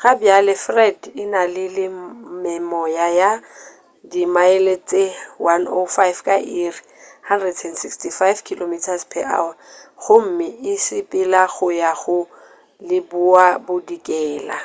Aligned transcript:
gabjale 0.00 0.54
fred 0.64 0.98
e 1.22 1.24
na 1.32 1.42
le 1.54 1.66
memoya 2.44 3.06
ya 3.20 3.30
dimaele 4.10 4.74
tše 4.88 5.04
105 5.44 6.18
ka 6.26 6.36
iri 6.60 6.80
165 7.28 8.46
km/h 8.46 9.32
gomme 10.02 10.48
e 10.70 10.72
sepelela 10.84 11.42
go 11.54 11.66
ya 11.80 11.90
leboabodikela 12.88 14.56